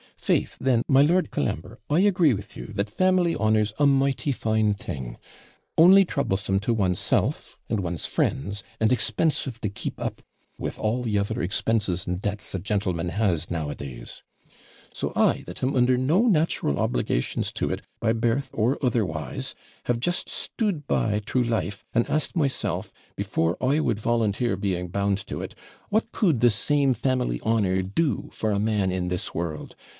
[0.17, 0.57] Faith!
[0.61, 5.17] then, my Lord Colambre, I agree with you, that family honour's a mighty fine thing,
[5.79, 10.21] only troublesome to one's self and one's friends, and expensive to keep up
[10.59, 14.21] with all the other expenses and debts a gentleman has nowadays.
[14.93, 19.53] So I, that am under no natural obligations to it by birth or otherwise,
[19.85, 25.17] have just stood by through life, and asked myself, before I would volunteer being bound
[25.27, 25.53] to it,
[25.89, 29.75] what could this same family honour do for a man in this world?